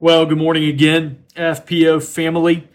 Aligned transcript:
Well, 0.00 0.26
good 0.26 0.38
morning 0.38 0.68
again, 0.68 1.24
FPO 1.34 2.04
family, 2.04 2.68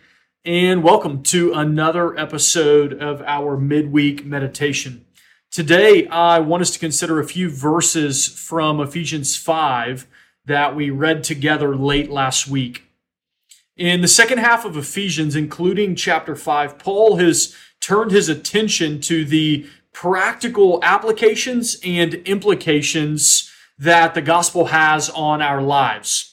and 0.44 0.84
welcome 0.84 1.24
to 1.24 1.54
another 1.54 2.20
episode 2.20 3.02
of 3.02 3.22
our 3.22 3.56
midweek 3.56 4.26
meditation. 4.26 5.06
Today, 5.50 6.06
I 6.08 6.40
want 6.40 6.64
us 6.64 6.72
to 6.72 6.80
consider 6.80 7.22
a 7.22 7.26
few 7.26 7.50
verses 7.50 8.28
from 8.28 8.82
Ephesians 8.82 9.38
5 9.38 10.06
that 10.48 10.76
we 10.76 10.90
read 10.90 11.24
together 11.24 11.78
late 11.78 12.12
last 12.12 12.50
week. 12.50 12.84
In 13.78 14.02
the 14.02 14.10
second 14.10 14.40
half 14.40 14.66
of 14.66 14.76
Ephesians, 14.76 15.34
including 15.34 15.96
chapter 15.96 16.36
5, 16.36 16.78
Paul 16.78 17.16
has 17.16 17.56
turned 17.80 18.12
his 18.12 18.28
attention 18.28 19.00
to 19.00 19.24
the 19.24 19.66
practical 19.94 20.78
applications 20.84 21.80
and 21.86 22.16
implications 22.16 23.50
that 23.80 24.14
the 24.14 24.22
gospel 24.22 24.66
has 24.66 25.10
on 25.10 25.42
our 25.42 25.62
lives 25.62 26.33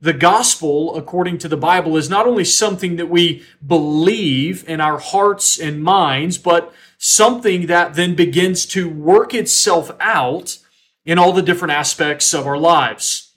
the 0.00 0.12
gospel, 0.12 0.96
according 0.96 1.38
to 1.38 1.48
the 1.48 1.56
Bible, 1.56 1.96
is 1.96 2.10
not 2.10 2.26
only 2.26 2.44
something 2.44 2.96
that 2.96 3.08
we 3.08 3.42
believe 3.66 4.68
in 4.68 4.80
our 4.80 4.98
hearts 4.98 5.58
and 5.58 5.82
minds, 5.82 6.36
but 6.36 6.72
something 6.98 7.66
that 7.66 7.94
then 7.94 8.14
begins 8.14 8.66
to 8.66 8.88
work 8.88 9.34
itself 9.34 9.90
out 10.00 10.58
in 11.04 11.18
all 11.18 11.32
the 11.32 11.42
different 11.42 11.72
aspects 11.72 12.34
of 12.34 12.46
our 12.46 12.58
lives. 12.58 13.32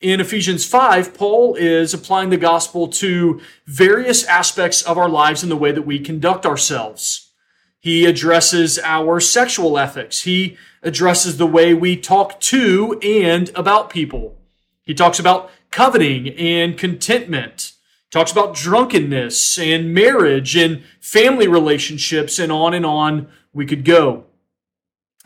In 0.00 0.20
Ephesians 0.20 0.64
5, 0.64 1.14
Paul 1.14 1.56
is 1.56 1.92
applying 1.92 2.30
the 2.30 2.36
gospel 2.36 2.86
to 2.88 3.40
various 3.66 4.24
aspects 4.24 4.82
of 4.82 4.96
our 4.96 5.08
lives 5.08 5.42
in 5.42 5.48
the 5.48 5.56
way 5.56 5.72
that 5.72 5.82
we 5.82 5.98
conduct 5.98 6.46
ourselves. 6.46 7.32
He 7.80 8.06
addresses 8.06 8.78
our 8.84 9.18
sexual 9.18 9.76
ethics. 9.76 10.22
He 10.22 10.56
addresses 10.82 11.36
the 11.36 11.46
way 11.46 11.74
we 11.74 11.96
talk 11.96 12.38
to 12.40 12.98
and 13.02 13.50
about 13.56 13.90
people. 13.90 14.36
He 14.84 14.94
talks 14.94 15.18
about 15.18 15.50
coveting 15.70 16.28
and 16.28 16.76
contentment. 16.78 17.72
Talks 18.10 18.32
about 18.32 18.54
drunkenness 18.54 19.58
and 19.58 19.92
marriage 19.92 20.56
and 20.56 20.82
family 21.00 21.46
relationships 21.46 22.38
and 22.38 22.50
on 22.50 22.72
and 22.74 22.86
on 22.86 23.28
we 23.52 23.66
could 23.66 23.84
go. 23.84 24.24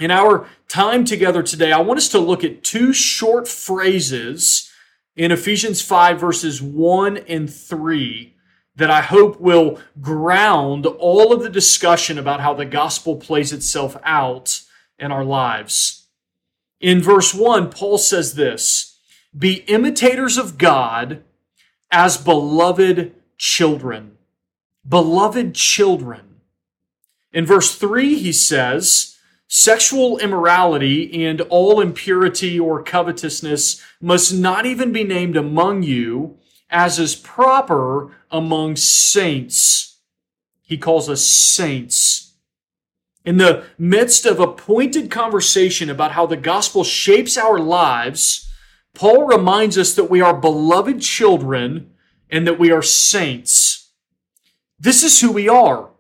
In 0.01 0.11
our 0.11 0.49
time 0.69 1.05
together 1.05 1.43
today, 1.43 1.71
I 1.71 1.81
want 1.81 1.99
us 1.99 2.09
to 2.09 2.19
look 2.19 2.43
at 2.43 2.65
two 2.65 2.93
short 2.93 3.47
phrases 3.47 4.71
in 5.15 5.31
Ephesians 5.31 5.81
5 5.81 6.19
verses 6.19 6.61
1 6.61 7.19
and 7.19 7.53
3 7.53 8.35
that 8.75 8.91
I 8.91 9.03
hope 9.03 9.41
will 9.41 9.79
ground 10.01 10.87
all 10.87 11.33
of 11.33 11.43
the 11.43 11.51
discussion 11.51 12.19
about 12.19 12.41
how 12.41 12.55
the 12.55 12.65
gospel 12.65 13.17
plays 13.17 13.53
itself 13.53 13.97
out 14.03 14.63
in 14.99 15.13
our 15.13 15.25
lives. 15.25 16.07
In 16.81 17.03
verse 17.03 17.35
1, 17.35 17.71
Paul 17.71 17.99
says 17.99 18.35
this 18.35 18.92
be 19.37 19.65
imitators 19.67 20.37
of 20.37 20.59
God 20.59 21.23
as 21.91 22.17
beloved 22.17 23.15
children. 23.37 24.19
Beloved 24.89 25.55
children. 25.55 26.41
In 27.33 27.47
verse 27.47 27.75
3, 27.75 28.17
he 28.17 28.33
says, 28.33 29.17
Sexual 29.49 30.19
immorality 30.19 31.27
and 31.27 31.43
all 31.43 31.81
impurity 31.81 32.59
or 32.59 32.83
covetousness 32.83 33.83
must 34.01 34.33
not 34.33 34.65
even 34.65 34.93
be 34.93 35.05
named 35.05 35.37
among 35.37 35.83
you, 35.83 36.39
as 36.71 36.99
is 36.99 37.15
proper 37.15 38.17
among 38.31 38.77
saints. 38.77 39.99
He 40.63 40.79
calls 40.79 41.11
us 41.11 41.23
saints. 41.23 42.33
In 43.25 43.37
the 43.37 43.65
midst 43.79 44.25
of 44.25 44.41
a 44.41 44.47
pointed 44.47 45.11
conversation 45.11 45.91
about 45.91 46.13
how 46.13 46.25
the 46.25 46.37
gospel 46.37 46.83
shapes 46.83 47.37
our 47.37 47.59
lives, 47.59 48.49
Paul 48.95 49.25
reminds 49.25 49.79
us 49.79 49.95
that 49.95 50.11
we 50.11 50.21
are 50.21 50.35
beloved 50.35 51.01
children 51.01 51.93
and 52.31 52.47
that 52.47 52.59
we 52.59 52.71
are 52.71 52.83
saints. 52.83 53.91
This 54.79 55.03
is 55.03 55.21
who 55.21 55.33
we 55.33 55.49
are. 55.49 55.91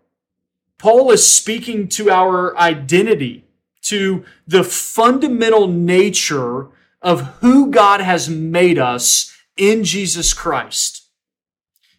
Paul 0.79 1.11
is 1.13 1.27
speaking 1.27 1.89
to 1.89 2.11
our 2.11 2.57
identity, 2.59 3.45
to 3.83 4.25
the 4.47 4.65
fundamental 4.65 5.69
nature 5.69 6.69
of 7.01 7.21
who 7.41 7.71
God 7.71 8.01
has 8.01 8.29
made 8.29 8.79
us 8.79 9.37
in 9.57 9.85
Jesus 9.85 10.35
Christ. 10.35 11.07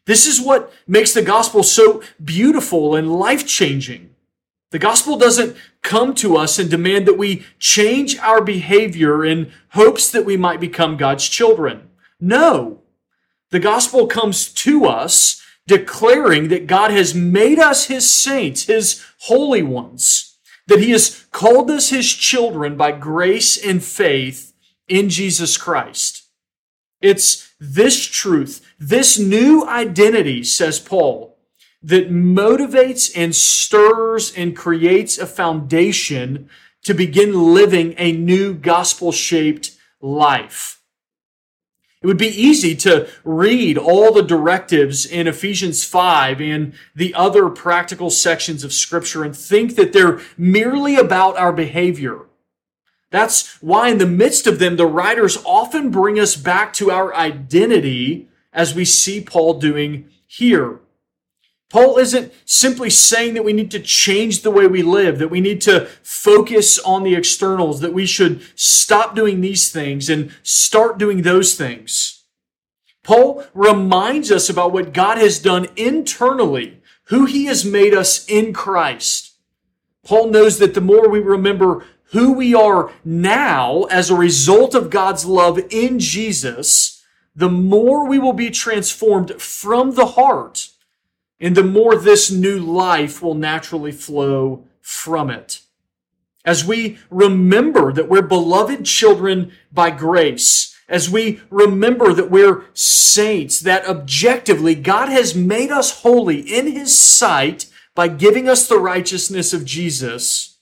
This 0.05 0.25
is 0.25 0.41
what 0.41 0.73
makes 0.85 1.13
the 1.13 1.21
gospel 1.21 1.63
so 1.63 2.03
beautiful 2.23 2.95
and 2.95 3.17
life 3.19 3.47
changing. 3.47 4.13
The 4.73 4.79
gospel 4.79 5.17
doesn't 5.17 5.55
come 5.83 6.15
to 6.15 6.35
us 6.35 6.57
and 6.57 6.67
demand 6.67 7.05
that 7.05 7.15
we 7.15 7.45
change 7.59 8.17
our 8.17 8.41
behavior 8.41 9.23
in 9.23 9.51
hopes 9.73 10.09
that 10.09 10.25
we 10.25 10.35
might 10.35 10.59
become 10.59 10.97
God's 10.97 11.29
children. 11.29 11.91
No. 12.19 12.81
The 13.51 13.59
gospel 13.59 14.07
comes 14.07 14.51
to 14.51 14.85
us 14.85 15.43
declaring 15.67 16.47
that 16.47 16.65
God 16.65 16.89
has 16.89 17.13
made 17.13 17.59
us 17.59 17.85
his 17.85 18.09
saints, 18.09 18.63
his 18.63 19.05
holy 19.19 19.61
ones, 19.61 20.39
that 20.65 20.79
he 20.79 20.89
has 20.89 21.27
called 21.31 21.69
us 21.69 21.89
his 21.89 22.11
children 22.11 22.75
by 22.75 22.93
grace 22.93 23.63
and 23.63 23.83
faith 23.83 24.53
in 24.87 25.07
Jesus 25.07 25.55
Christ. 25.55 26.23
It's 26.99 27.53
this 27.59 28.03
truth, 28.03 28.65
this 28.79 29.19
new 29.19 29.67
identity, 29.67 30.43
says 30.43 30.79
Paul, 30.79 31.32
that 31.83 32.09
motivates 32.09 33.11
and 33.15 33.35
stirs 33.35 34.33
and 34.35 34.55
creates 34.55 35.17
a 35.17 35.27
foundation 35.27 36.49
to 36.83 36.93
begin 36.93 37.53
living 37.53 37.93
a 37.97 38.11
new 38.11 38.53
gospel 38.53 39.11
shaped 39.11 39.71
life. 40.01 40.81
It 42.01 42.07
would 42.07 42.17
be 42.17 42.27
easy 42.27 42.75
to 42.77 43.09
read 43.23 43.77
all 43.77 44.11
the 44.11 44.23
directives 44.23 45.05
in 45.05 45.25
Ephesians 45.25 45.85
5 45.85 46.41
and 46.41 46.73
the 46.93 47.13
other 47.13 47.49
practical 47.49 48.09
sections 48.09 48.65
of 48.65 48.73
Scripture 48.73 49.23
and 49.23 49.35
think 49.35 49.75
that 49.75 49.93
they're 49.93 50.19
merely 50.37 50.97
about 50.97 51.37
our 51.37 51.53
behavior. 51.53 52.19
That's 53.09 53.61
why, 53.61 53.89
in 53.89 53.99
the 53.99 54.05
midst 54.05 54.47
of 54.47 54.59
them, 54.59 54.75
the 54.75 54.87
writers 54.87 55.37
often 55.45 55.91
bring 55.91 56.19
us 56.19 56.35
back 56.35 56.73
to 56.73 56.91
our 56.91 57.15
identity, 57.15 58.27
as 58.51 58.75
we 58.75 58.83
see 58.83 59.21
Paul 59.21 59.59
doing 59.59 60.09
here. 60.27 60.79
Paul 61.73 61.97
isn't 61.97 62.31
simply 62.45 62.91
saying 62.91 63.33
that 63.33 63.43
we 63.43 63.51
need 63.51 63.71
to 63.71 63.79
change 63.79 64.43
the 64.43 64.51
way 64.51 64.67
we 64.67 64.83
live, 64.83 65.17
that 65.17 65.31
we 65.31 65.41
need 65.41 65.59
to 65.61 65.87
focus 66.03 66.77
on 66.77 67.01
the 67.01 67.15
externals, 67.15 67.79
that 67.79 67.95
we 67.95 68.05
should 68.05 68.43
stop 68.53 69.15
doing 69.15 69.41
these 69.41 69.71
things 69.71 70.07
and 70.07 70.31
start 70.43 70.99
doing 70.99 71.23
those 71.23 71.55
things. 71.55 72.25
Paul 73.01 73.43
reminds 73.55 74.31
us 74.31 74.51
about 74.51 74.71
what 74.71 74.93
God 74.93 75.17
has 75.17 75.39
done 75.39 75.65
internally, 75.75 76.79
who 77.05 77.25
he 77.25 77.45
has 77.45 77.65
made 77.65 77.95
us 77.95 78.23
in 78.29 78.53
Christ. 78.53 79.31
Paul 80.05 80.27
knows 80.27 80.59
that 80.59 80.75
the 80.75 80.79
more 80.79 81.09
we 81.09 81.21
remember 81.21 81.87
who 82.11 82.33
we 82.33 82.53
are 82.53 82.91
now 83.03 83.85
as 83.85 84.11
a 84.11 84.15
result 84.15 84.75
of 84.75 84.91
God's 84.91 85.25
love 85.25 85.59
in 85.71 85.97
Jesus, 85.97 87.03
the 87.35 87.49
more 87.49 88.07
we 88.07 88.19
will 88.19 88.33
be 88.33 88.51
transformed 88.51 89.41
from 89.41 89.95
the 89.95 90.05
heart 90.05 90.69
and 91.43 91.57
the 91.57 91.63
more 91.63 91.97
this 91.97 92.31
new 92.31 92.57
life 92.57 93.21
will 93.21 93.35
naturally 93.35 93.91
flow 93.91 94.63
from 94.79 95.29
it. 95.29 95.59
As 96.45 96.63
we 96.63 96.99
remember 97.09 97.91
that 97.91 98.07
we're 98.07 98.21
beloved 98.21 98.85
children 98.85 99.51
by 99.69 99.91
grace, 99.91 100.73
as 100.87 101.09
we 101.09 101.41
remember 101.49 102.13
that 102.13 102.31
we're 102.31 102.63
saints, 102.73 103.59
that 103.59 103.85
objectively 103.85 104.73
God 104.73 105.09
has 105.09 105.35
made 105.35 105.69
us 105.69 106.01
holy 106.01 106.39
in 106.39 106.71
His 106.71 106.97
sight 106.97 107.69
by 107.93 108.07
giving 108.07 108.47
us 108.47 108.65
the 108.65 108.79
righteousness 108.79 109.51
of 109.51 109.65
Jesus, 109.65 110.59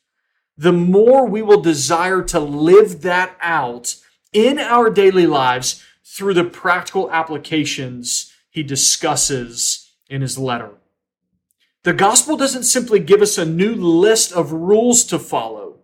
the 0.57 0.73
more 0.73 1.27
we 1.27 1.43
will 1.43 1.61
desire 1.61 2.23
to 2.23 2.39
live 2.39 3.03
that 3.03 3.37
out 3.39 3.97
in 4.33 4.57
our 4.57 4.89
daily 4.89 5.27
lives 5.27 5.83
through 6.03 6.33
the 6.33 6.43
practical 6.43 7.11
applications 7.11 8.33
He 8.49 8.63
discusses 8.63 9.80
in 10.11 10.21
his 10.21 10.37
letter. 10.37 10.71
The 11.83 11.93
gospel 11.93 12.37
doesn't 12.37 12.63
simply 12.63 12.99
give 12.99 13.23
us 13.23 13.39
a 13.39 13.45
new 13.45 13.73
list 13.73 14.31
of 14.33 14.51
rules 14.51 15.03
to 15.05 15.17
follow. 15.17 15.79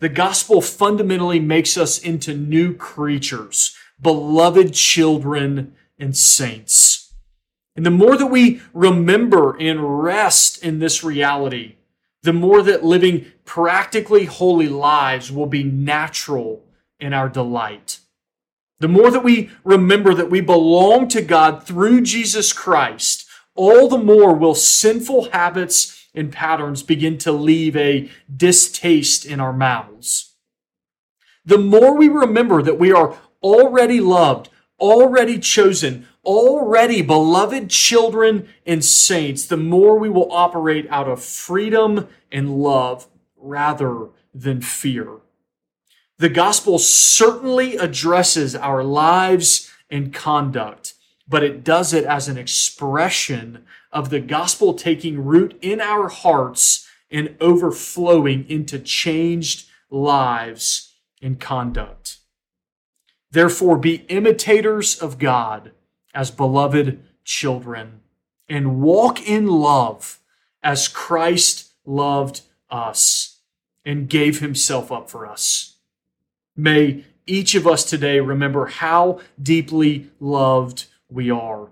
The 0.00 0.08
gospel 0.08 0.62
fundamentally 0.62 1.40
makes 1.40 1.76
us 1.76 1.98
into 1.98 2.34
new 2.34 2.74
creatures, 2.74 3.76
beloved 4.00 4.72
children 4.72 5.74
and 5.98 6.16
saints. 6.16 7.14
And 7.74 7.84
the 7.84 7.90
more 7.90 8.16
that 8.16 8.26
we 8.26 8.62
remember 8.72 9.54
and 9.58 10.02
rest 10.02 10.62
in 10.62 10.78
this 10.78 11.04
reality, 11.04 11.74
the 12.22 12.32
more 12.32 12.62
that 12.62 12.84
living 12.84 13.26
practically 13.44 14.24
holy 14.24 14.68
lives 14.68 15.30
will 15.30 15.46
be 15.46 15.62
natural 15.62 16.64
in 16.98 17.12
our 17.12 17.28
delight. 17.28 18.00
The 18.78 18.88
more 18.88 19.10
that 19.10 19.24
we 19.24 19.50
remember 19.64 20.14
that 20.14 20.30
we 20.30 20.40
belong 20.40 21.08
to 21.08 21.22
God 21.22 21.66
through 21.66 22.02
Jesus 22.02 22.52
Christ, 22.52 23.25
all 23.56 23.88
the 23.88 23.98
more 23.98 24.34
will 24.34 24.54
sinful 24.54 25.30
habits 25.30 26.06
and 26.14 26.32
patterns 26.32 26.82
begin 26.82 27.18
to 27.18 27.32
leave 27.32 27.76
a 27.76 28.10
distaste 28.34 29.26
in 29.26 29.40
our 29.40 29.52
mouths. 29.52 30.34
The 31.44 31.58
more 31.58 31.96
we 31.96 32.08
remember 32.08 32.62
that 32.62 32.78
we 32.78 32.92
are 32.92 33.16
already 33.42 34.00
loved, 34.00 34.48
already 34.80 35.38
chosen, 35.38 36.06
already 36.24 37.02
beloved 37.02 37.70
children 37.70 38.48
and 38.66 38.84
saints, 38.84 39.46
the 39.46 39.56
more 39.56 39.98
we 39.98 40.10
will 40.10 40.32
operate 40.32 40.86
out 40.90 41.08
of 41.08 41.22
freedom 41.22 42.08
and 42.32 42.58
love 42.58 43.06
rather 43.36 44.08
than 44.34 44.60
fear. 44.60 45.08
The 46.18 46.28
gospel 46.28 46.78
certainly 46.78 47.76
addresses 47.76 48.56
our 48.56 48.82
lives 48.82 49.70
and 49.90 50.12
conduct, 50.12 50.94
but 51.28 51.42
it 51.42 51.64
does 51.64 51.92
it 51.92 52.04
as 52.04 52.28
an 52.28 52.38
expression 52.38 53.64
of 53.92 54.10
the 54.10 54.20
gospel 54.20 54.74
taking 54.74 55.24
root 55.24 55.56
in 55.60 55.80
our 55.80 56.08
hearts 56.08 56.88
and 57.10 57.36
overflowing 57.40 58.48
into 58.48 58.78
changed 58.78 59.68
lives 59.90 60.94
and 61.22 61.40
conduct. 61.40 62.18
Therefore, 63.30 63.76
be 63.76 64.04
imitators 64.08 65.00
of 65.00 65.18
God 65.18 65.72
as 66.14 66.30
beloved 66.30 67.02
children 67.24 68.00
and 68.48 68.80
walk 68.80 69.26
in 69.26 69.46
love 69.46 70.20
as 70.62 70.88
Christ 70.88 71.72
loved 71.84 72.42
us 72.70 73.40
and 73.84 74.08
gave 74.08 74.40
himself 74.40 74.90
up 74.90 75.10
for 75.10 75.26
us. 75.26 75.76
May 76.56 77.04
each 77.26 77.54
of 77.54 77.66
us 77.66 77.84
today 77.84 78.20
remember 78.20 78.66
how 78.66 79.20
deeply 79.40 80.10
loved 80.20 80.86
we 81.10 81.30
are. 81.30 81.68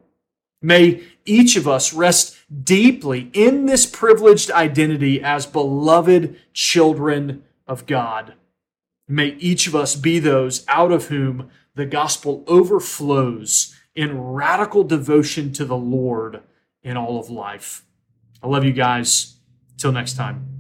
May 0.62 1.02
each 1.26 1.56
of 1.56 1.68
us 1.68 1.92
rest 1.92 2.38
deeply 2.64 3.30
in 3.32 3.66
this 3.66 3.84
privileged 3.84 4.50
identity 4.50 5.22
as 5.22 5.44
beloved 5.44 6.36
children 6.52 7.44
of 7.66 7.86
God. 7.86 8.34
May 9.06 9.36
each 9.38 9.66
of 9.66 9.74
us 9.74 9.94
be 9.94 10.18
those 10.18 10.64
out 10.68 10.90
of 10.90 11.06
whom 11.08 11.50
the 11.74 11.84
gospel 11.84 12.44
overflows 12.46 13.74
in 13.94 14.18
radical 14.20 14.84
devotion 14.84 15.52
to 15.52 15.64
the 15.64 15.76
Lord 15.76 16.40
in 16.82 16.96
all 16.96 17.18
of 17.18 17.28
life. 17.28 17.84
I 18.42 18.48
love 18.48 18.64
you 18.64 18.72
guys. 18.72 19.36
Till 19.76 19.92
next 19.92 20.14
time. 20.14 20.53